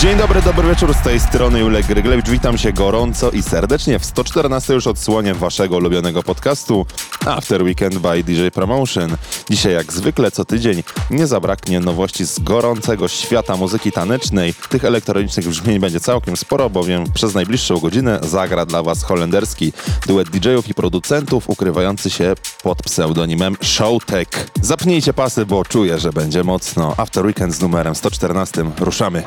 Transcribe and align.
Dzień 0.00 0.18
dobry, 0.18 0.42
dobry 0.42 0.68
wieczór, 0.68 0.94
z 0.94 1.02
tej 1.02 1.20
strony 1.20 1.60
Julek 1.60 1.86
Gryglewicz. 1.86 2.28
Witam 2.28 2.58
się 2.58 2.72
gorąco 2.72 3.30
i 3.30 3.42
serdecznie 3.42 3.98
w 3.98 4.04
114 4.04 4.74
już 4.74 4.86
odsłonie 4.86 5.34
waszego 5.34 5.76
ulubionego 5.76 6.22
podcastu 6.22 6.86
After 7.26 7.62
Weekend 7.62 7.98
by 7.98 8.24
DJ 8.24 8.48
Promotion. 8.54 9.16
Dzisiaj 9.50 9.72
jak 9.72 9.92
zwykle 9.92 10.30
co 10.30 10.44
tydzień 10.44 10.82
nie 11.10 11.26
zabraknie 11.26 11.80
nowości 11.80 12.24
z 12.24 12.38
gorącego 12.38 13.08
świata 13.08 13.56
muzyki 13.56 13.92
tanecznej. 13.92 14.54
Tych 14.68 14.84
elektronicznych 14.84 15.48
brzmień 15.48 15.78
będzie 15.78 16.00
całkiem 16.00 16.36
sporo, 16.36 16.70
bowiem 16.70 17.04
przez 17.14 17.34
najbliższą 17.34 17.78
godzinę 17.78 18.20
zagra 18.22 18.66
dla 18.66 18.82
was 18.82 19.02
holenderski 19.02 19.72
duet 20.06 20.30
DJ-ów 20.30 20.68
i 20.68 20.74
producentów 20.74 21.50
ukrywający 21.50 22.10
się 22.10 22.34
pod 22.62 22.82
pseudonimem 22.82 23.56
Showtech. 23.62 24.28
Zapnijcie 24.62 25.12
pasy, 25.12 25.46
bo 25.46 25.64
czuję, 25.64 25.98
że 25.98 26.12
będzie 26.12 26.44
mocno. 26.44 26.94
After 26.96 27.26
Weekend 27.26 27.54
z 27.54 27.60
numerem 27.60 27.94
114. 27.94 28.64
Ruszamy. 28.78 29.22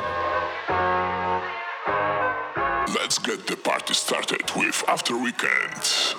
Let's 2.89 3.17
get 3.17 3.47
the 3.47 3.55
party 3.55 3.93
started 3.93 4.51
with 4.57 4.83
After 4.89 5.15
Weekend. 5.15 6.15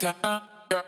Uh-huh. 0.00 0.57
You're 0.70 0.82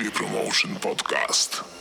DJ 0.00 0.10
Promotion 0.14 0.76
Podcast. 0.76 1.79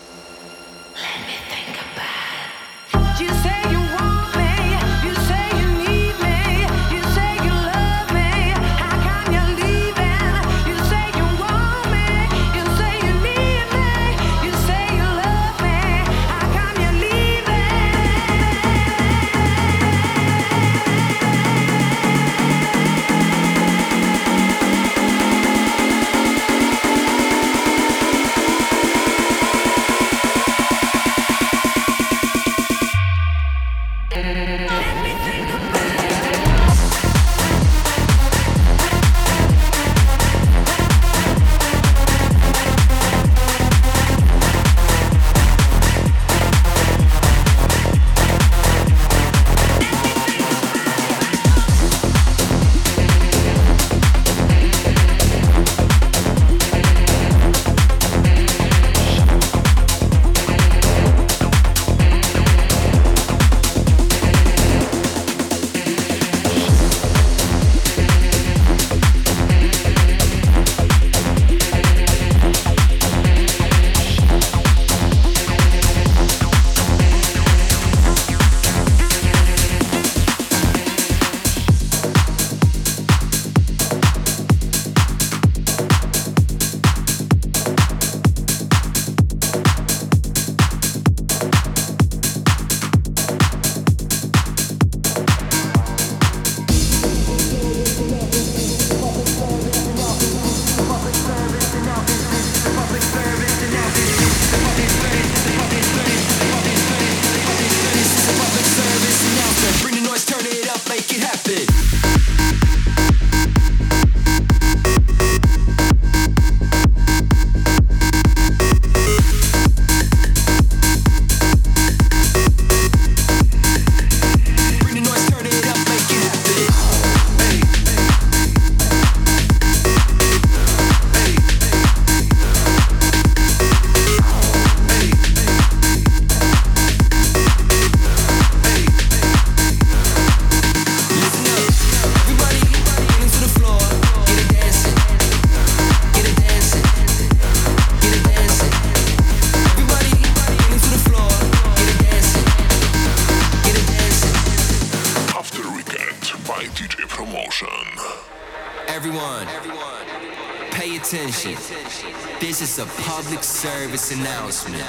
service 163.59 164.11
announcement. 164.13 164.81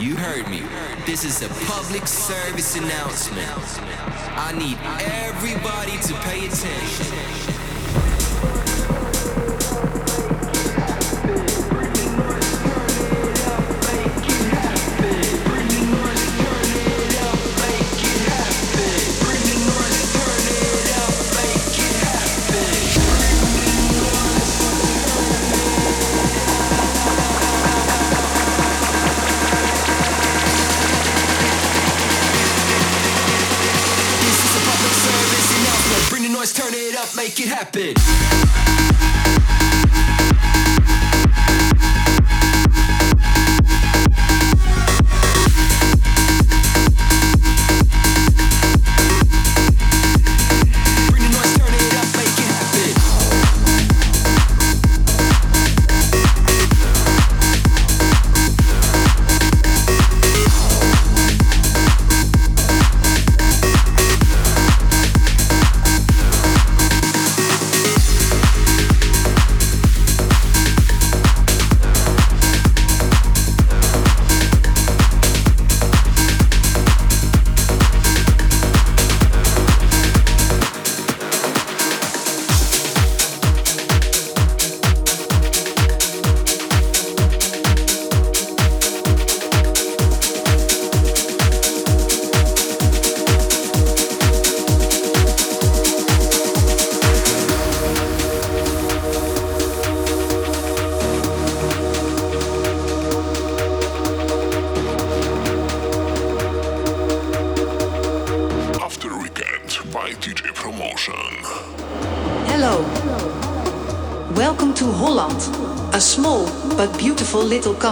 You 0.00 0.16
heard 0.16 0.48
me. 0.48 0.62
This 1.04 1.22
is 1.22 1.42
a 1.42 1.48
public 1.66 2.06
service 2.06 2.78
announcement. 2.78 3.46
I 4.38 4.54
need 4.56 4.78
everybody 5.02 5.98
to 5.98 6.14
pay 6.22 6.46
attention. 6.46 7.41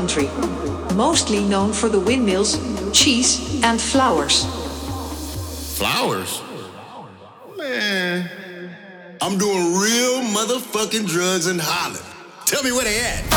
country, 0.00 0.30
mostly 0.94 1.44
known 1.44 1.74
for 1.74 1.90
the 1.90 2.00
windmills, 2.00 2.56
cheese, 2.90 3.62
and 3.62 3.78
flowers. 3.78 4.46
Flowers? 5.76 6.40
Man. 7.58 8.30
I'm 9.20 9.36
doing 9.36 9.74
real 9.74 10.22
motherfucking 10.36 11.06
drugs 11.06 11.48
in 11.48 11.58
Holland. 11.58 12.02
Tell 12.46 12.62
me 12.62 12.72
where 12.72 12.84
they 12.84 12.98
at. 12.98 13.29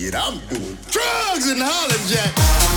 Shit, 0.00 0.14
I'm 0.14 0.38
doing 0.48 0.78
drugs 0.90 1.50
in 1.50 1.58
Holland, 1.60 2.08
Jack. 2.08 2.69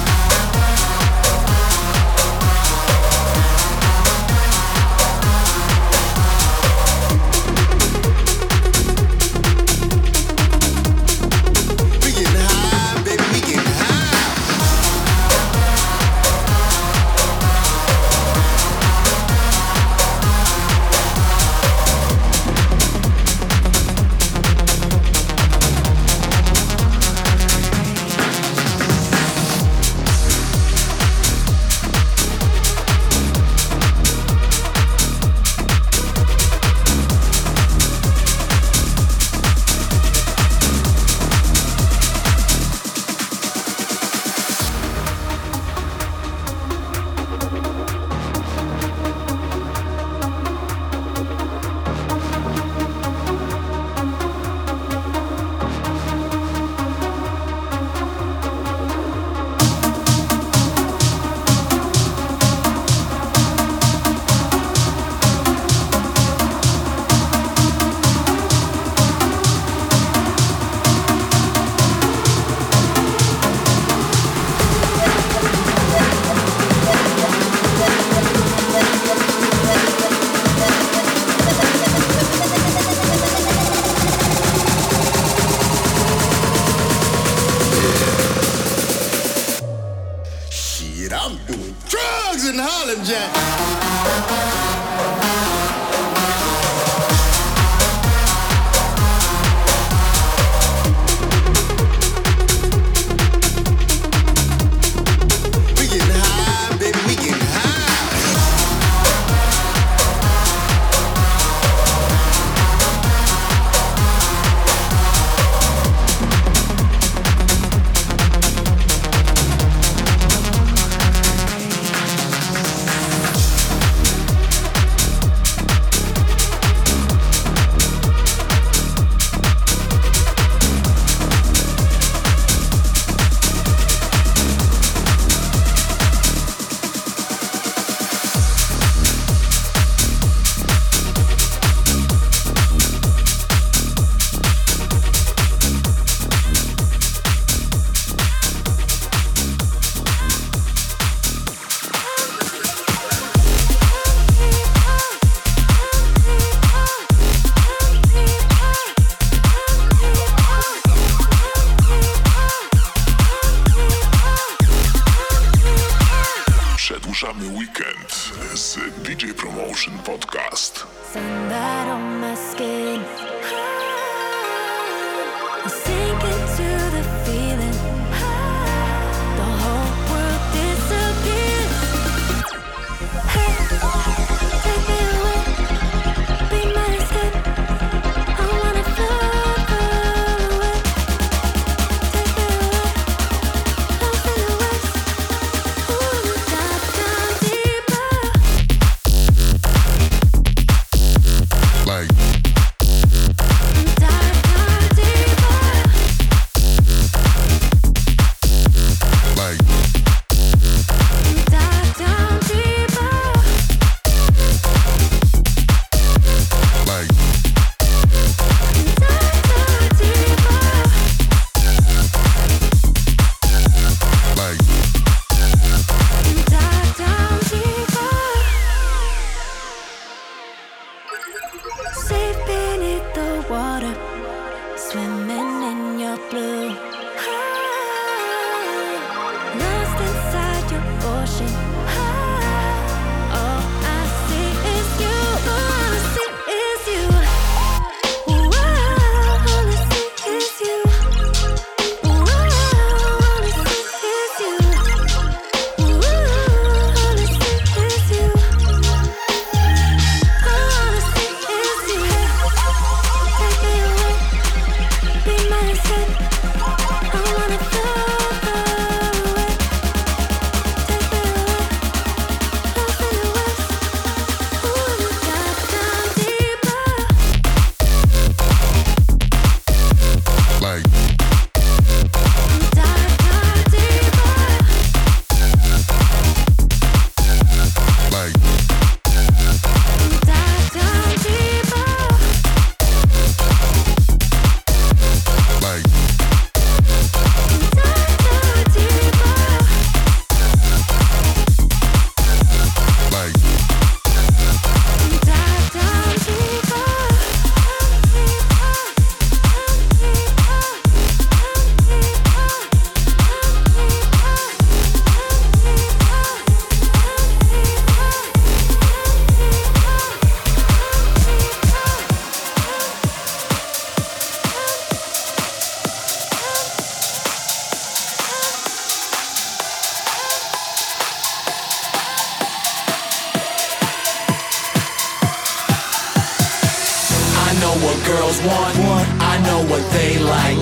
girls 338.24 338.40
want. 338.46 339.08
I 339.20 339.36
know 339.46 339.60
what 339.72 339.84
they 339.92 340.18
like. 340.20 340.58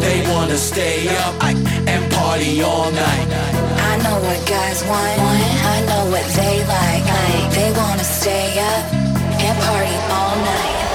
They 0.00 0.18
wanna 0.32 0.58
stay 0.58 1.08
up 1.08 1.34
and 1.44 2.12
party 2.12 2.62
all 2.62 2.90
night. 2.90 3.28
I 3.90 3.94
know 4.04 4.16
what 4.26 4.40
guys 4.46 4.82
want. 4.84 5.20
I 5.74 5.78
know 5.88 6.10
what 6.12 6.26
they 6.38 6.56
like. 6.76 7.04
They 7.56 7.70
wanna 7.80 8.04
stay 8.04 8.58
up 8.72 8.84
and 9.46 9.56
party 9.64 9.96
all 10.16 10.36
night. 10.52 10.85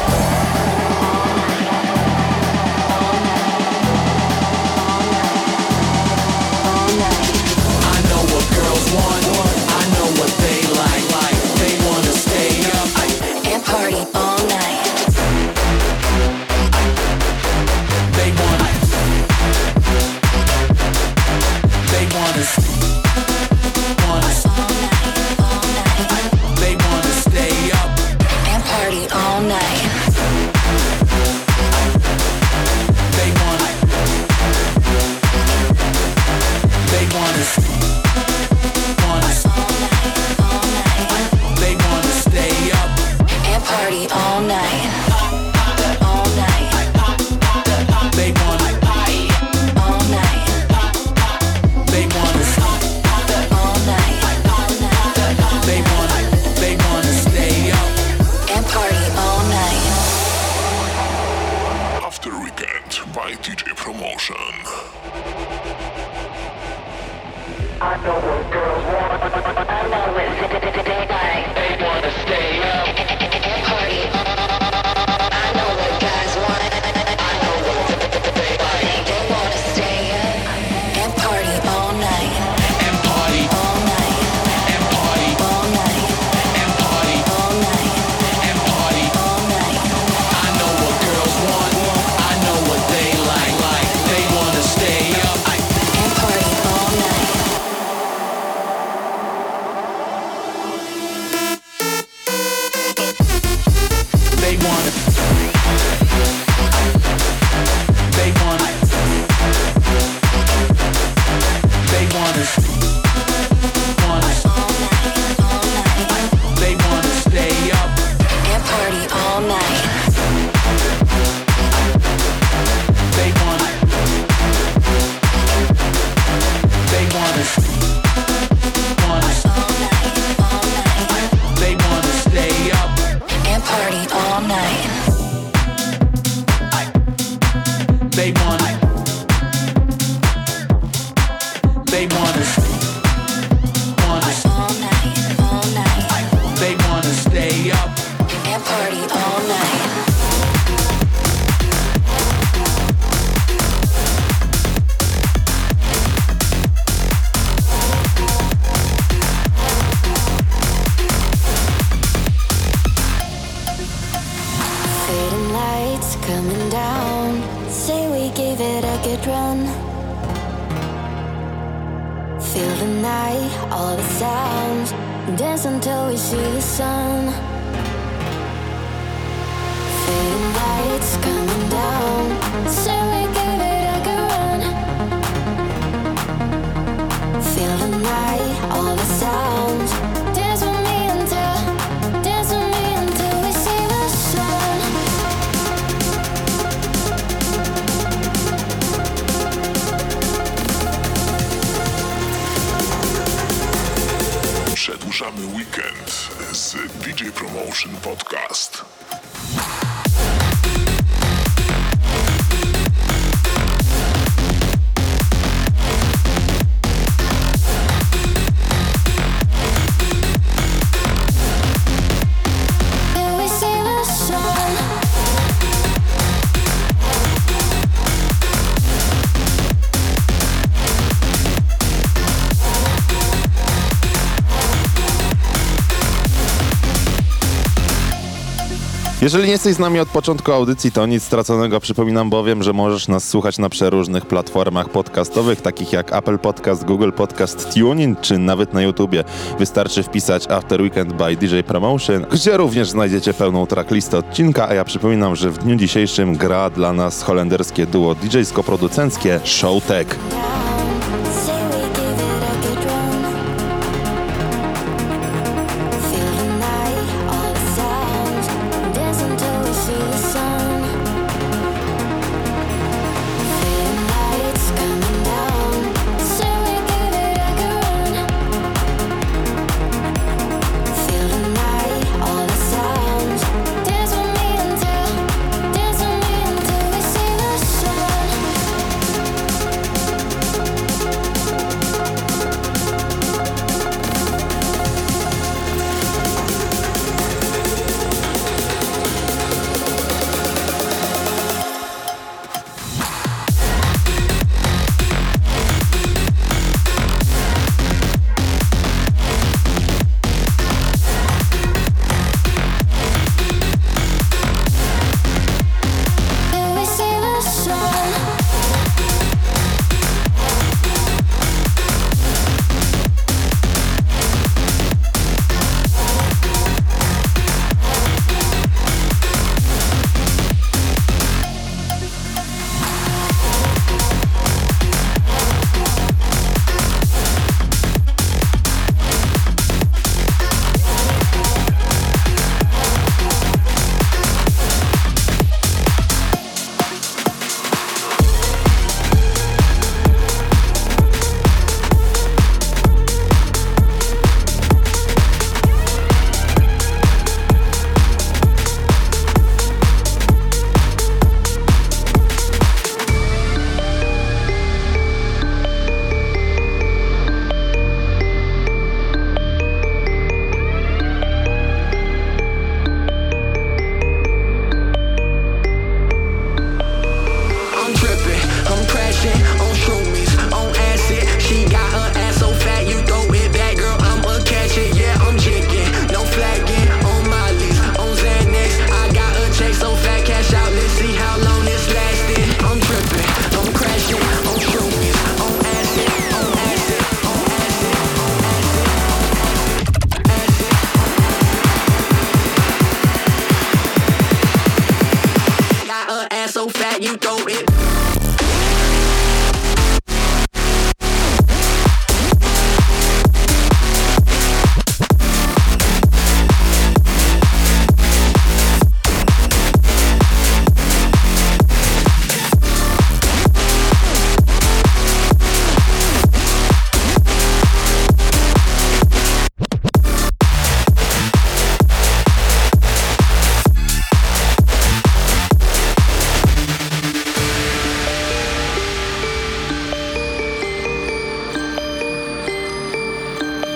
Jeżeli 239.22 239.46
nie 239.46 239.52
jesteś 239.52 239.76
z 239.76 239.80
nami 239.80 240.00
od 240.00 240.10
początku 240.10 240.52
audycji, 240.52 240.92
to 240.92 241.06
nic 241.06 241.24
straconego. 241.24 241.80
Przypominam 241.80 242.30
bowiem, 242.30 242.64
że 242.64 242.74
możesz 242.74 243.08
nas 243.08 243.30
słuchać 243.30 243.58
na 243.58 243.70
przeróżnych 243.70 244.26
platformach 244.26 244.90
podcastowych, 244.90 245.62
takich 245.62 245.94
jak 245.94 246.16
Apple 246.16 246.38
Podcast, 246.38 246.86
Google 246.86 247.12
Podcast, 247.12 247.74
TuneIn, 247.74 248.16
czy 248.22 248.38
nawet 248.38 248.74
na 248.74 248.82
YouTubie. 248.82 249.24
Wystarczy 249.60 250.04
wpisać 250.04 250.48
After 250.52 250.82
Weekend 250.82 251.14
by 251.14 251.36
DJ 251.36 251.60
Promotion, 251.60 252.26
gdzie 252.32 252.58
również 252.58 252.90
znajdziecie 252.90 253.34
pełną 253.34 253.66
tracklistę 253.66 254.18
odcinka, 254.18 254.70
a 254.70 254.74
ja 254.74 254.84
przypominam, 254.84 255.36
że 255.36 255.50
w 255.50 255.58
dniu 255.58 255.76
dzisiejszym 255.76 256.36
gra 256.36 256.70
dla 256.70 256.94
nas 256.94 257.24
holenderskie 257.24 257.86
duo 257.86 258.16
DJ-sko-producenckie 258.16 259.40
Showtek. 259.44 260.16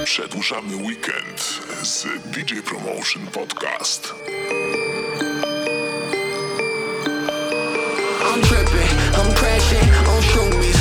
Przedłużamy 0.05 0.75
weekend 0.75 1.59
z 1.83 2.03
DJ 2.25 2.53
Promotion 2.65 3.27
Podcast. 3.27 4.13
I'm 8.21 8.41
tripping, 8.41 8.93
I'm 9.17 9.33
crashing, 9.33 9.89
on 10.09 10.21
show 10.21 10.49
me 10.59 10.74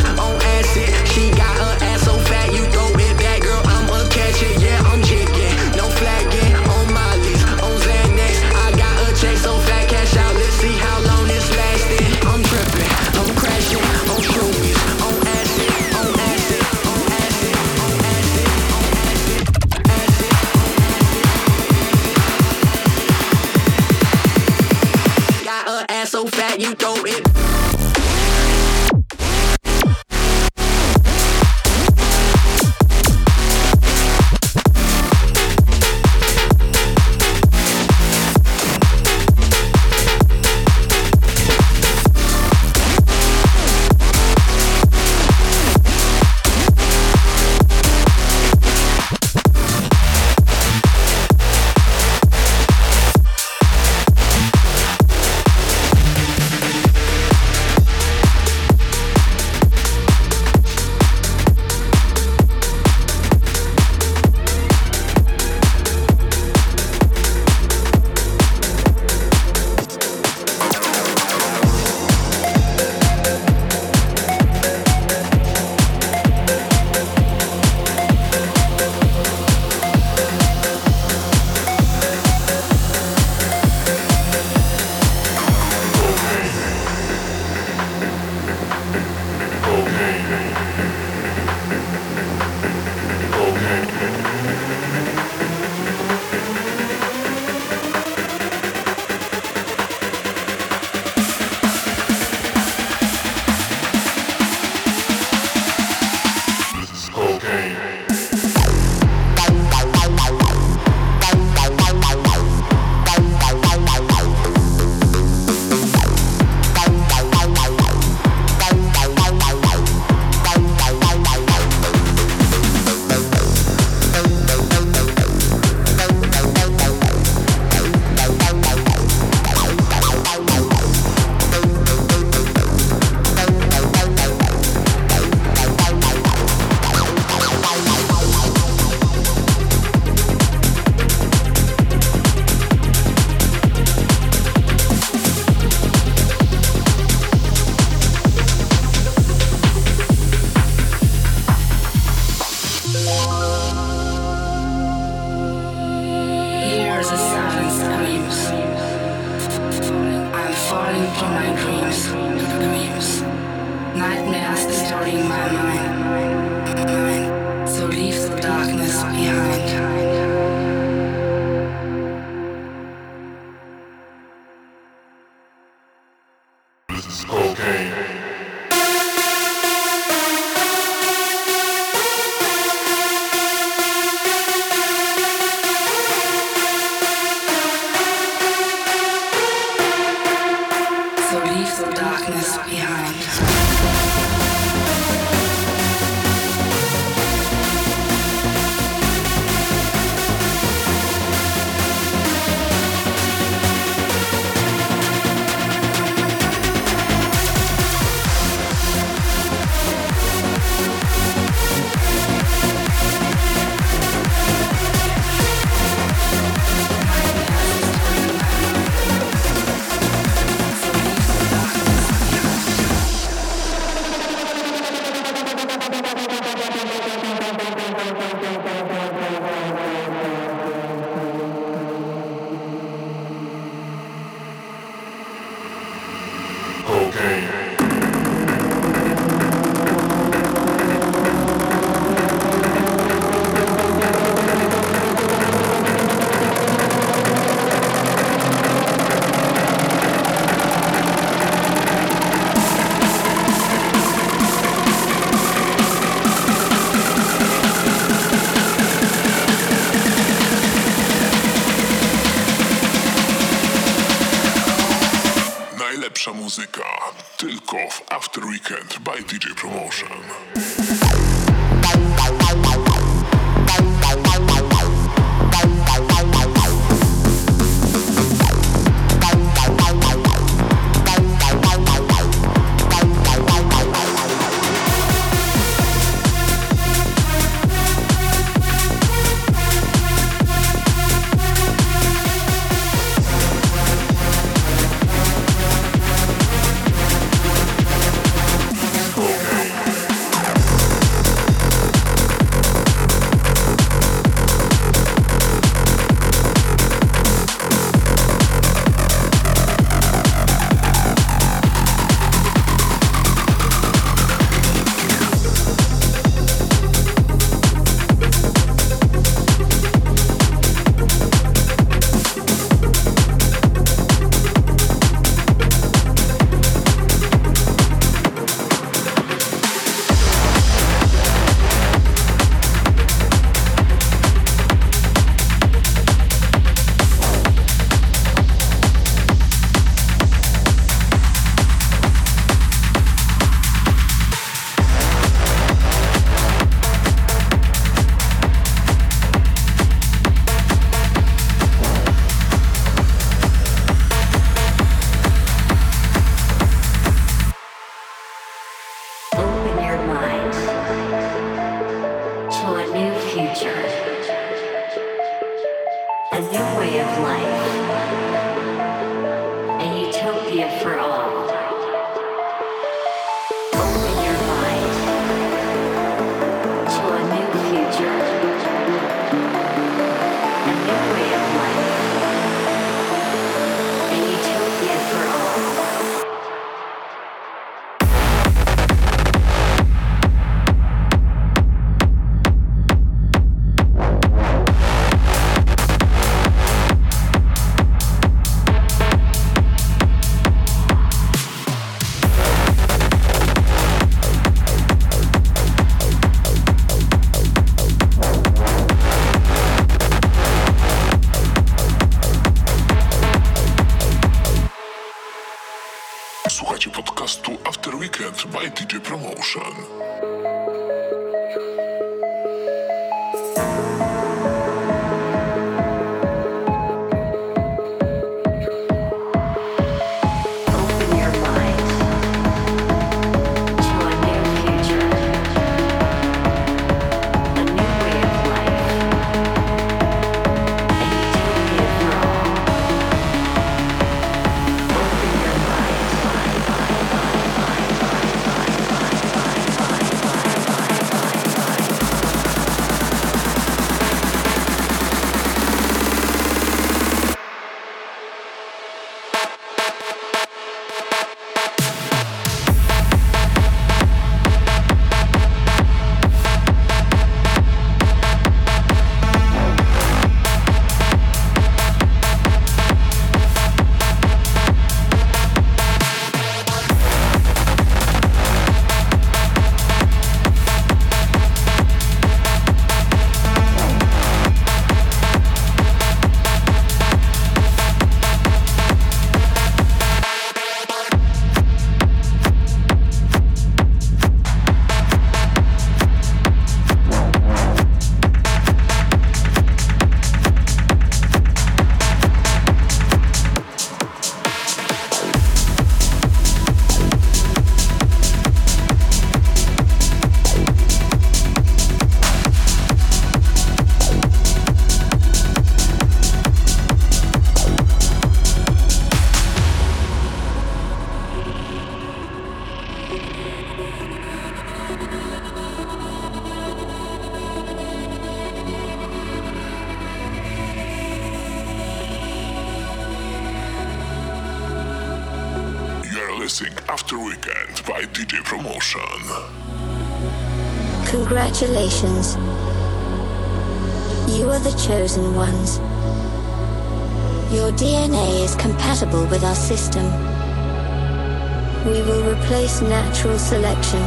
replace 552.65 552.81
natural 552.81 553.39
selection. 553.39 554.01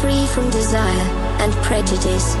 Free 0.00 0.26
from 0.26 0.48
desire 0.50 1.08
and 1.40 1.52
prejudice. 1.64 2.36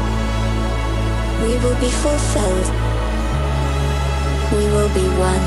We 1.42 1.58
will 1.58 1.78
be 1.80 1.90
fulfilled. 1.90 2.68
We 4.52 4.64
will 4.74 4.88
be 4.94 5.06
one. 5.18 5.44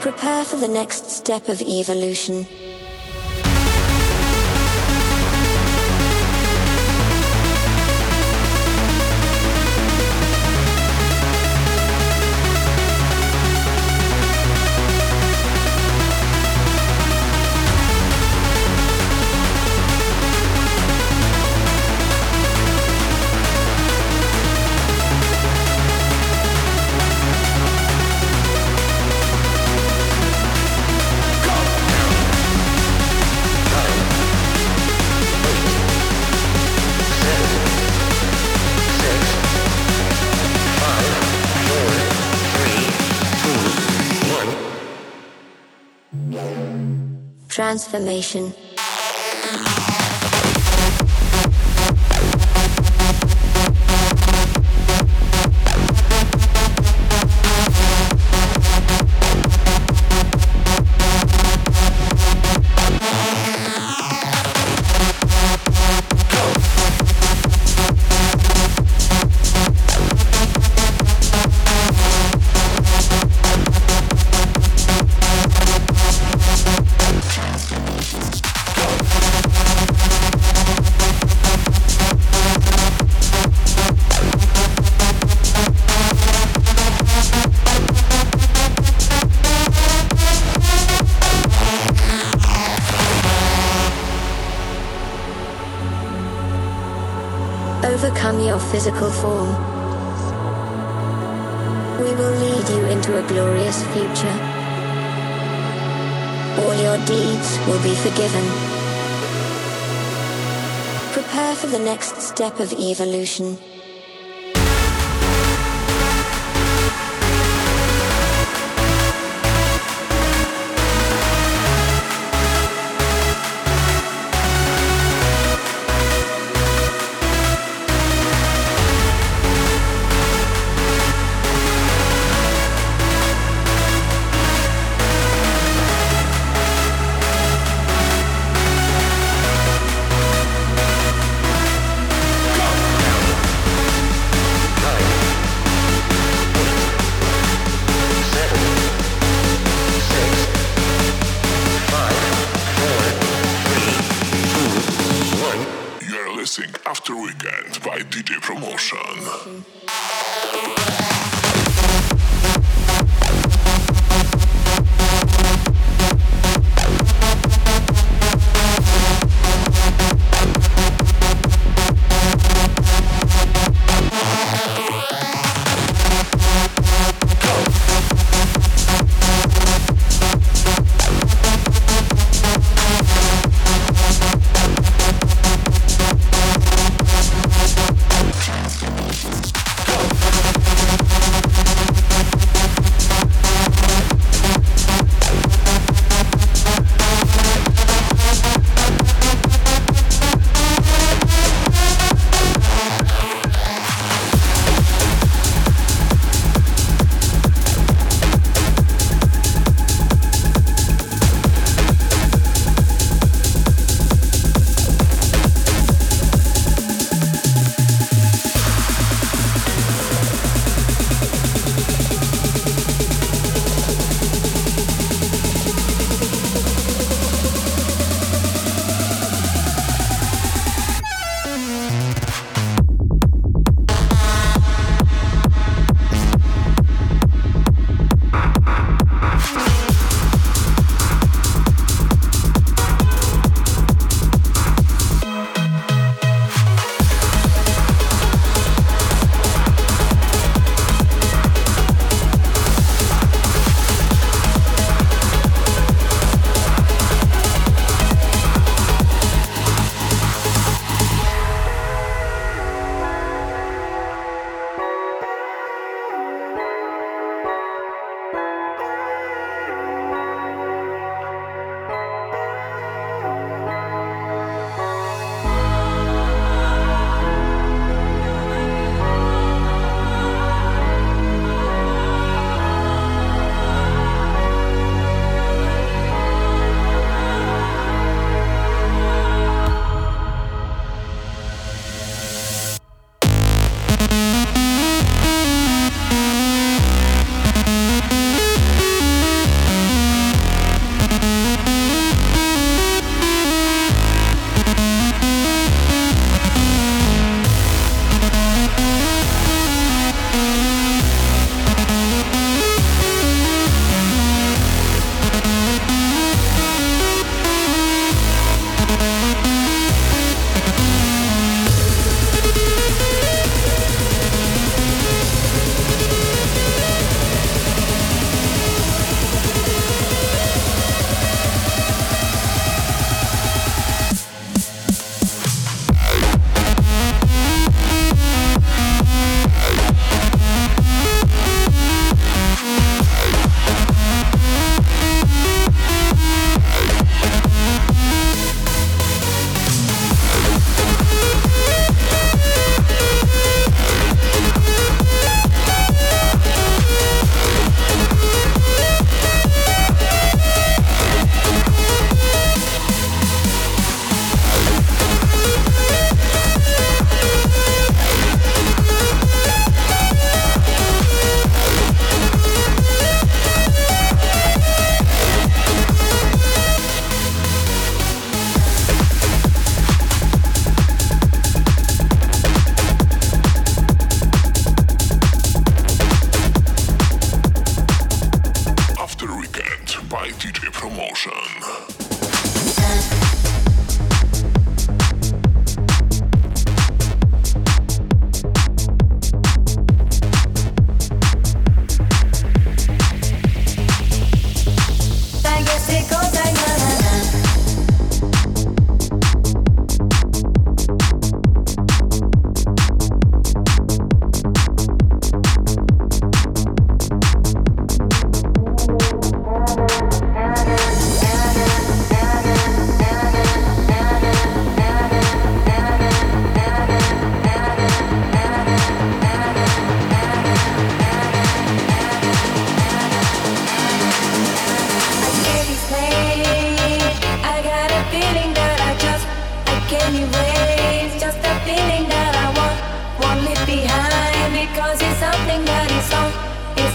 Prepare 0.00 0.44
for 0.44 0.56
the 0.56 0.68
next 0.68 1.10
step 1.10 1.48
of 1.48 1.60
evolution. 1.60 2.46
Transformation. 47.70 48.69
Your 98.38 98.60
physical 98.60 99.10
form. 99.10 99.48
We 101.98 102.14
will 102.14 102.30
lead 102.30 102.68
you 102.70 102.84
into 102.86 103.18
a 103.18 103.28
glorious 103.28 103.82
future. 103.88 104.38
All 106.58 106.74
your 106.80 106.96
deeds 107.06 107.58
will 107.66 107.82
be 107.82 107.94
forgiven. 107.96 108.44
Prepare 111.12 111.54
for 111.56 111.66
the 111.66 111.80
next 111.80 112.22
step 112.22 112.60
of 112.60 112.72
evolution. 112.72 113.58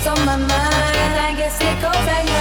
on 0.08 0.26
my 0.26 0.36
mind. 0.36 0.49
I 0.51 1.34
guess 1.36 1.58
it 1.62 1.82
goes 1.82 2.06
like 2.06 2.35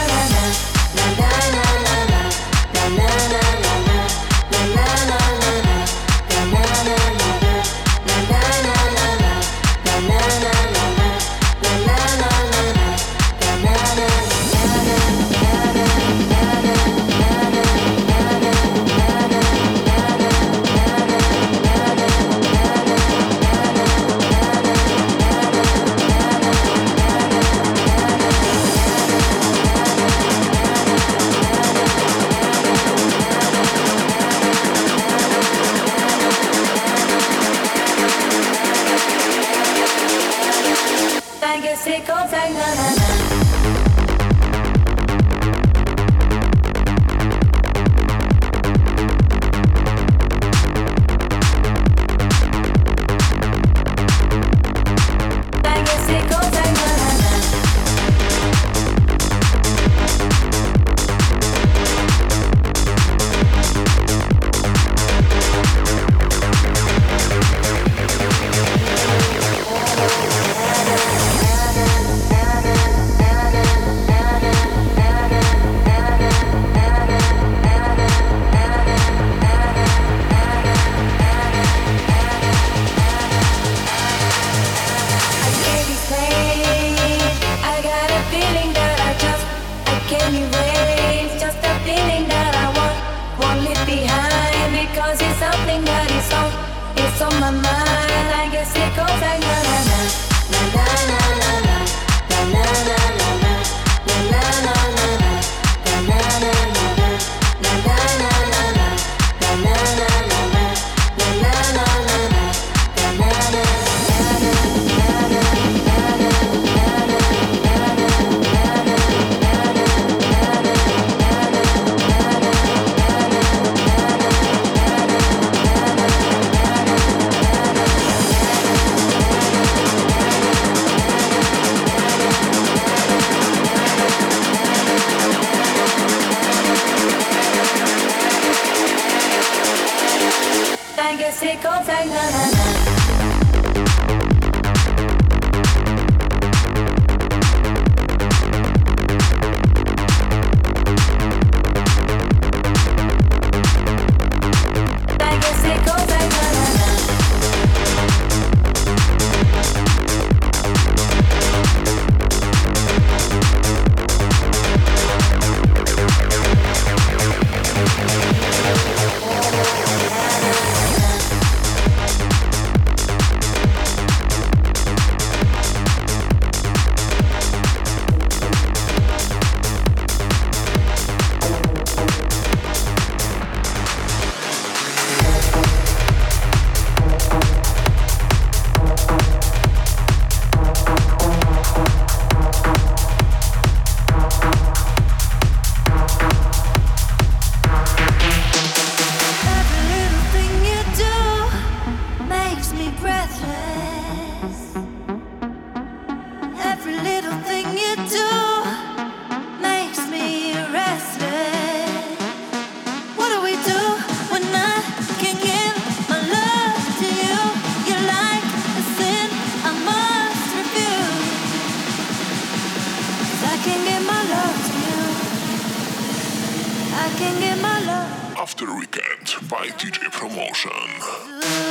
by 229.55 229.69
DJ 229.69 230.11
Promotion. 230.11 231.64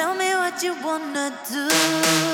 Tell 0.00 0.14
me 0.14 0.30
what 0.34 0.62
you 0.62 0.72
wanna 0.82 1.30
do. 1.46 2.29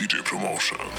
DJ 0.00 0.24
Promotion. 0.24 0.89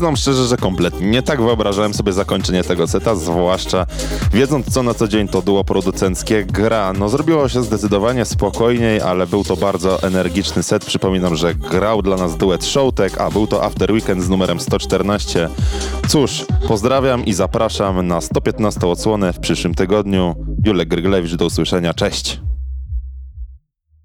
Przyznam 0.00 0.16
szczerze, 0.16 0.46
że 0.46 0.56
kompletnie 0.56 1.06
nie 1.06 1.22
tak 1.22 1.42
wyobrażałem 1.42 1.94
sobie 1.94 2.12
zakończenie 2.12 2.64
tego 2.64 2.86
seta, 2.86 3.14
zwłaszcza 3.14 3.86
wiedząc 4.32 4.72
co 4.72 4.82
na 4.82 4.94
co 4.94 5.08
dzień 5.08 5.28
to 5.28 5.42
duo 5.42 5.64
producenckie 5.64 6.44
gra. 6.44 6.92
No 6.92 7.08
zrobiło 7.08 7.48
się 7.48 7.62
zdecydowanie 7.62 8.24
spokojniej, 8.24 9.00
ale 9.00 9.26
był 9.26 9.44
to 9.44 9.56
bardzo 9.56 10.02
energiczny 10.02 10.62
set. 10.62 10.84
Przypominam, 10.84 11.36
że 11.36 11.54
grał 11.54 12.02
dla 12.02 12.16
nas 12.16 12.36
duet 12.36 12.64
Showtek, 12.64 13.20
a 13.20 13.30
był 13.30 13.46
to 13.46 13.64
After 13.64 13.92
Weekend 13.92 14.22
z 14.22 14.28
numerem 14.28 14.60
114. 14.60 15.48
Cóż, 16.08 16.44
pozdrawiam 16.68 17.24
i 17.24 17.32
zapraszam 17.32 18.06
na 18.06 18.20
115 18.20 18.86
odsłonę 18.86 19.32
w 19.32 19.40
przyszłym 19.40 19.74
tygodniu. 19.74 20.34
Julek 20.66 20.88
Gryglewicz, 20.88 21.34
do 21.34 21.46
usłyszenia, 21.46 21.94
cześć! 21.94 22.39